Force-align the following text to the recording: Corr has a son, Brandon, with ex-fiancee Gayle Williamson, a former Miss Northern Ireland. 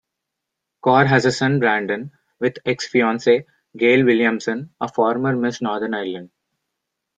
Corr 0.83 1.05
has 1.05 1.25
a 1.25 1.31
son, 1.31 1.59
Brandon, 1.59 2.11
with 2.39 2.57
ex-fiancee 2.65 3.43
Gayle 3.77 4.03
Williamson, 4.03 4.73
a 4.81 4.87
former 4.91 5.35
Miss 5.35 5.61
Northern 5.61 5.93
Ireland. 5.93 6.31